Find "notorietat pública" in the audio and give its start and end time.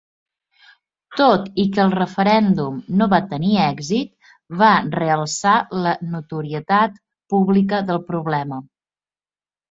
6.15-7.83